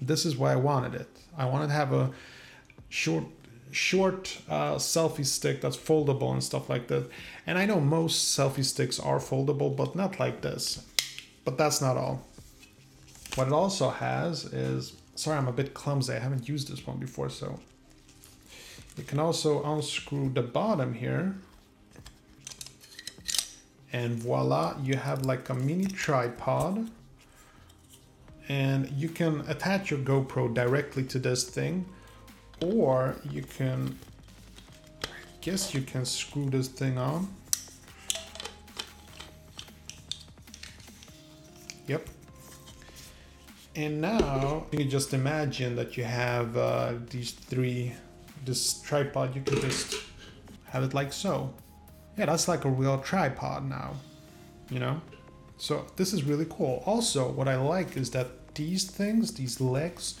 This 0.00 0.26
is 0.26 0.36
why 0.36 0.52
i 0.52 0.56
wanted 0.56 0.94
it. 0.94 1.08
I 1.36 1.44
wanted 1.44 1.68
to 1.68 1.72
have 1.72 1.92
a 1.92 2.10
short 2.88 3.24
short 3.70 4.38
uh, 4.48 4.76
selfie 4.76 5.26
stick 5.26 5.60
that's 5.60 5.76
foldable 5.76 6.32
and 6.32 6.42
stuff 6.42 6.68
like 6.68 6.88
that. 6.88 7.08
And 7.46 7.58
I 7.58 7.66
know 7.66 7.80
most 7.80 8.36
selfie 8.36 8.64
sticks 8.64 8.98
are 8.98 9.18
foldable, 9.18 9.74
but 9.74 9.94
not 9.94 10.18
like 10.18 10.40
this. 10.40 10.84
But 11.44 11.58
that's 11.58 11.80
not 11.80 11.96
all. 11.96 12.26
What 13.34 13.46
it 13.46 13.52
also 13.52 13.90
has 13.90 14.44
is, 14.46 14.94
sorry, 15.14 15.38
I'm 15.38 15.48
a 15.48 15.52
bit 15.52 15.74
clumsy. 15.74 16.14
I 16.14 16.18
haven't 16.18 16.48
used 16.48 16.70
this 16.70 16.86
one 16.86 16.98
before, 16.98 17.30
so 17.30 17.60
you 18.96 19.04
can 19.04 19.18
also 19.18 19.62
unscrew 19.62 20.30
the 20.30 20.42
bottom 20.42 20.94
here. 20.94 21.36
And 23.92 24.14
voila, 24.14 24.76
you 24.82 24.96
have 24.96 25.24
like 25.24 25.48
a 25.48 25.54
mini 25.54 25.86
tripod. 25.86 26.90
And 28.48 28.90
you 28.92 29.08
can 29.08 29.42
attach 29.42 29.90
your 29.90 30.00
GoPro 30.00 30.52
directly 30.52 31.04
to 31.04 31.18
this 31.18 31.44
thing 31.44 31.84
or 32.62 33.16
you 33.30 33.42
can 33.42 33.98
I 35.04 35.08
guess 35.40 35.74
you 35.74 35.82
can 35.82 36.04
screw 36.04 36.50
this 36.50 36.68
thing 36.68 36.98
on. 36.98 37.28
Yep. 41.86 42.06
And 43.76 44.00
now 44.00 44.66
you 44.72 44.78
can 44.78 44.90
just 44.90 45.14
imagine 45.14 45.76
that 45.76 45.96
you 45.96 46.04
have 46.04 46.56
uh, 46.56 46.94
these 47.10 47.30
three 47.30 47.94
this 48.44 48.80
tripod. 48.82 49.34
You 49.34 49.42
can 49.42 49.60
just 49.60 49.94
have 50.66 50.82
it 50.82 50.94
like 50.94 51.12
so. 51.12 51.54
Yeah 52.16 52.26
that's 52.26 52.48
like 52.48 52.64
a 52.64 52.70
real 52.70 52.98
tripod 52.98 53.68
now 53.68 53.94
you 54.70 54.78
know? 54.78 55.00
So 55.56 55.86
this 55.96 56.12
is 56.12 56.24
really 56.24 56.46
cool. 56.48 56.82
Also 56.86 57.30
what 57.30 57.48
I 57.48 57.56
like 57.56 57.96
is 57.96 58.10
that 58.12 58.54
these 58.54 58.84
things 58.84 59.34
these 59.34 59.60
legs 59.60 60.18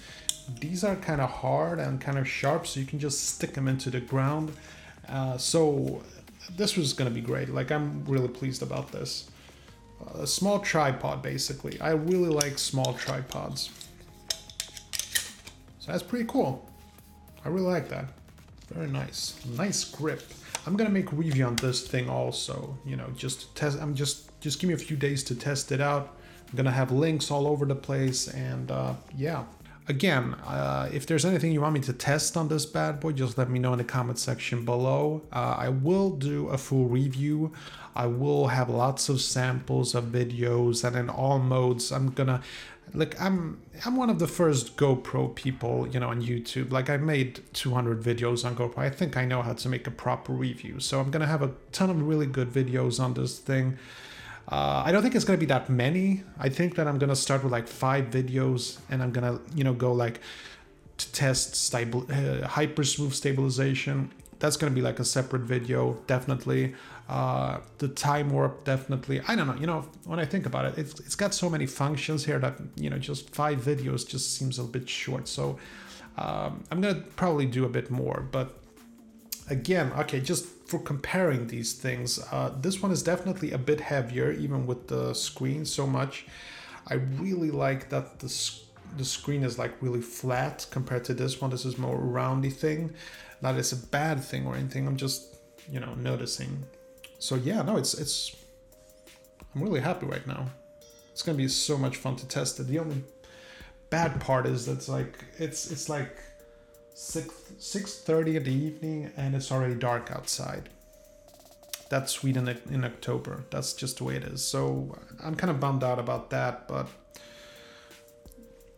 these 0.60 0.84
are 0.84 0.96
kind 0.96 1.20
of 1.20 1.30
hard 1.30 1.78
and 1.78 2.00
kind 2.00 2.18
of 2.18 2.28
sharp, 2.28 2.66
so 2.66 2.80
you 2.80 2.86
can 2.86 2.98
just 2.98 3.28
stick 3.28 3.52
them 3.52 3.68
into 3.68 3.90
the 3.90 4.00
ground. 4.00 4.52
Uh, 5.08 5.36
so 5.36 6.02
this 6.56 6.76
was 6.76 6.92
to 7.08 7.14
be 7.14 7.20
great. 7.20 7.48
Like 7.48 7.70
I'm 7.70 8.04
really 8.04 8.28
pleased 8.28 8.62
about 8.62 8.92
this. 8.92 9.30
A 10.14 10.26
small 10.26 10.60
tripod, 10.60 11.22
basically. 11.22 11.80
I 11.80 11.90
really 11.90 12.28
like 12.28 12.58
small 12.58 12.94
tripods. 12.94 13.70
So 15.80 15.92
that's 15.92 16.02
pretty 16.02 16.26
cool. 16.26 16.68
I 17.44 17.48
really 17.48 17.66
like 17.66 17.88
that. 17.88 18.06
Very 18.72 18.88
nice. 18.88 19.34
Nice 19.56 19.84
grip. 19.84 20.22
I'm 20.66 20.76
gonna 20.76 20.90
make 20.90 21.10
review 21.12 21.46
on 21.46 21.56
this 21.56 21.86
thing 21.86 22.08
also. 22.08 22.76
You 22.84 22.96
know, 22.96 23.06
just 23.16 23.54
test. 23.56 23.78
I'm 23.80 23.94
just 23.94 24.30
just 24.40 24.60
give 24.60 24.68
me 24.68 24.74
a 24.74 24.78
few 24.78 24.96
days 24.96 25.24
to 25.24 25.34
test 25.34 25.72
it 25.72 25.80
out. 25.80 26.16
I'm 26.50 26.56
gonna 26.56 26.70
have 26.70 26.92
links 26.92 27.30
all 27.30 27.46
over 27.46 27.64
the 27.64 27.74
place, 27.74 28.28
and 28.28 28.70
uh, 28.70 28.94
yeah, 29.16 29.44
again, 29.88 30.34
uh, 30.46 30.88
if 30.92 31.06
there's 31.06 31.24
anything 31.24 31.52
you 31.52 31.60
want 31.60 31.74
me 31.74 31.80
to 31.80 31.92
test 31.92 32.36
on 32.36 32.48
this 32.48 32.66
bad 32.66 33.00
boy, 33.00 33.12
just 33.12 33.38
let 33.38 33.50
me 33.50 33.58
know 33.58 33.72
in 33.72 33.78
the 33.78 33.84
comment 33.84 34.18
section 34.18 34.64
below. 34.64 35.22
Uh, 35.32 35.56
I 35.58 35.68
will 35.70 36.10
do 36.10 36.48
a 36.48 36.58
full 36.58 36.86
review. 36.86 37.52
I 37.96 38.06
will 38.06 38.48
have 38.48 38.68
lots 38.68 39.08
of 39.08 39.20
samples 39.20 39.94
of 39.94 40.04
videos 40.04 40.84
and 40.84 40.94
in 40.94 41.08
all 41.08 41.38
modes. 41.38 41.90
I'm 41.90 42.10
gonna 42.10 42.42
like 42.94 43.20
I'm 43.20 43.60
I'm 43.84 43.96
one 43.96 44.10
of 44.10 44.18
the 44.18 44.28
first 44.28 44.76
GoPro 44.76 45.34
people, 45.34 45.88
you 45.88 46.00
know, 46.00 46.08
on 46.08 46.22
YouTube. 46.22 46.70
Like 46.70 46.90
I 46.90 46.96
made 46.96 47.40
200 47.54 48.02
videos 48.02 48.44
on 48.44 48.56
GoPro. 48.56 48.78
I 48.78 48.90
think 48.90 49.16
I 49.16 49.24
know 49.24 49.42
how 49.42 49.54
to 49.54 49.68
make 49.68 49.86
a 49.86 49.90
proper 49.90 50.32
review. 50.32 50.80
So 50.80 51.00
I'm 51.00 51.10
gonna 51.10 51.26
have 51.26 51.42
a 51.42 51.52
ton 51.72 51.90
of 51.90 52.00
really 52.02 52.26
good 52.26 52.50
videos 52.50 53.00
on 53.00 53.14
this 53.14 53.38
thing. 53.38 53.78
Uh, 54.50 54.82
I 54.84 54.92
don't 54.92 55.02
think 55.02 55.14
it's 55.14 55.26
gonna 55.26 55.38
be 55.38 55.46
that 55.46 55.68
many. 55.68 56.22
I 56.38 56.48
think 56.48 56.76
that 56.76 56.88
I'm 56.88 56.98
gonna 56.98 57.16
start 57.16 57.42
with 57.42 57.52
like 57.52 57.68
five 57.68 58.06
videos, 58.06 58.78
and 58.90 59.02
I'm 59.02 59.12
gonna 59.12 59.40
you 59.54 59.62
know 59.62 59.74
go 59.74 59.92
like 59.92 60.20
to 60.96 61.12
test 61.12 61.74
uh, 61.74 62.46
hyper 62.46 62.82
smooth 62.84 63.12
stabilization. 63.12 64.10
That's 64.38 64.56
gonna 64.56 64.74
be 64.74 64.80
like 64.80 65.00
a 65.00 65.04
separate 65.04 65.42
video, 65.42 65.98
definitely. 66.06 66.74
Uh, 67.08 67.58
the 67.78 67.88
time 67.88 68.30
warp, 68.30 68.64
definitely. 68.64 69.20
I 69.28 69.36
don't 69.36 69.46
know. 69.46 69.56
You 69.56 69.66
know, 69.66 69.86
when 70.04 70.18
I 70.18 70.24
think 70.24 70.46
about 70.46 70.64
it, 70.64 70.78
it's 70.78 70.98
it's 71.00 71.14
got 71.14 71.34
so 71.34 71.50
many 71.50 71.66
functions 71.66 72.24
here 72.24 72.38
that 72.38 72.58
you 72.76 72.88
know 72.88 72.98
just 72.98 73.28
five 73.34 73.60
videos 73.60 74.08
just 74.08 74.34
seems 74.36 74.58
a 74.58 74.64
bit 74.64 74.88
short. 74.88 75.28
So 75.28 75.58
um, 76.16 76.64
I'm 76.70 76.80
gonna 76.80 77.02
probably 77.16 77.44
do 77.44 77.66
a 77.66 77.68
bit 77.68 77.90
more, 77.90 78.26
but 78.32 78.58
again, 79.50 79.92
okay, 79.98 80.20
just 80.20 80.46
for 80.68 80.78
comparing 80.78 81.46
these 81.46 81.72
things, 81.72 82.20
uh, 82.30 82.54
this 82.60 82.80
one 82.82 82.92
is 82.92 83.02
definitely 83.02 83.52
a 83.52 83.58
bit 83.58 83.80
heavier, 83.80 84.30
even 84.32 84.66
with 84.66 84.86
the 84.86 85.14
screen 85.14 85.64
so 85.64 85.86
much. 85.86 86.26
I 86.86 86.94
really 86.94 87.50
like 87.50 87.88
that 87.88 88.18
the, 88.18 88.30
the 88.96 89.04
screen 89.04 89.42
is 89.42 89.58
like 89.58 89.72
really 89.80 90.02
flat 90.02 90.66
compared 90.70 91.04
to 91.06 91.14
this 91.14 91.40
one. 91.40 91.50
This 91.50 91.64
is 91.64 91.78
more 91.78 91.96
roundy 91.96 92.50
thing. 92.50 92.94
Not 93.40 93.56
as 93.56 93.72
a 93.72 93.76
bad 93.76 94.22
thing 94.22 94.46
or 94.46 94.56
anything. 94.56 94.86
I'm 94.86 94.96
just, 94.96 95.36
you 95.70 95.80
know, 95.80 95.94
noticing. 95.94 96.64
So 97.18 97.34
yeah, 97.34 97.62
no, 97.62 97.76
it's, 97.76 97.94
it's, 97.94 98.36
I'm 99.54 99.62
really 99.62 99.80
happy 99.80 100.06
right 100.06 100.26
now. 100.26 100.46
It's 101.12 101.22
gonna 101.22 101.38
be 101.38 101.48
so 101.48 101.78
much 101.78 101.96
fun 101.96 102.14
to 102.16 102.28
test 102.28 102.60
it. 102.60 102.68
The 102.68 102.78
only 102.78 103.02
bad 103.90 104.20
part 104.20 104.46
is 104.46 104.66
that's 104.66 104.88
like 104.88 105.18
it's 105.38 105.70
it's 105.70 105.88
like 105.88 106.16
six 106.98 107.34
six 107.58 107.98
thirty 108.00 108.36
in 108.36 108.42
the 108.42 108.52
evening 108.52 109.10
and 109.16 109.34
it's 109.36 109.52
already 109.52 109.74
dark 109.74 110.10
outside. 110.10 110.68
That's 111.90 112.12
Sweden 112.12 112.48
in 112.70 112.84
October. 112.84 113.44
That's 113.50 113.72
just 113.72 113.98
the 113.98 114.04
way 114.04 114.16
it 114.16 114.24
is. 114.24 114.44
So 114.44 114.94
uh, 114.94 115.26
I'm 115.26 115.36
kind 115.36 115.50
of 115.50 115.60
bummed 115.60 115.84
out 115.84 115.98
about 115.98 116.30
that, 116.30 116.66
but 116.68 116.88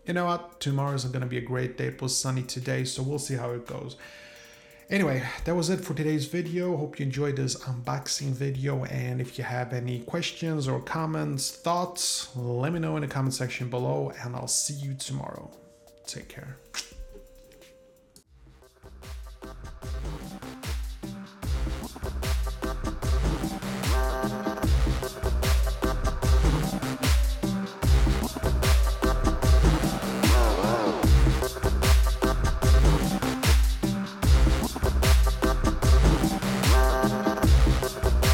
you 0.06 0.12
know 0.12 0.26
what? 0.26 0.60
Tomorrow's 0.60 1.04
going 1.06 1.22
to 1.22 1.26
be 1.26 1.38
a 1.38 1.40
great 1.40 1.76
day. 1.76 1.86
It 1.86 2.02
was 2.02 2.16
sunny 2.16 2.42
today, 2.42 2.84
so 2.84 3.02
we'll 3.02 3.18
see 3.18 3.34
how 3.34 3.50
it 3.50 3.66
goes. 3.66 3.96
Anyway, 4.90 5.22
that 5.44 5.54
was 5.54 5.70
it 5.70 5.80
for 5.80 5.94
today's 5.94 6.26
video. 6.26 6.76
Hope 6.76 6.98
you 6.98 7.06
enjoyed 7.06 7.36
this 7.36 7.56
unboxing 7.56 8.32
video. 8.32 8.84
And 8.84 9.20
if 9.20 9.38
you 9.38 9.44
have 9.44 9.72
any 9.72 10.00
questions 10.00 10.68
or 10.68 10.80
comments, 10.80 11.50
thoughts, 11.50 12.28
let 12.36 12.72
me 12.72 12.80
know 12.80 12.96
in 12.96 13.02
the 13.02 13.08
comment 13.08 13.34
section 13.34 13.70
below. 13.70 14.12
And 14.22 14.34
I'll 14.36 14.48
see 14.48 14.74
you 14.74 14.94
tomorrow. 14.94 15.50
Take 16.06 16.28
care. 16.28 16.56